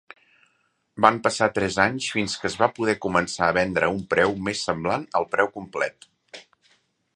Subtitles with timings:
[1.05, 4.35] Van passar tres anys fins que es va poder començar a vendre a un preu
[4.49, 6.11] més semblant al preu complet.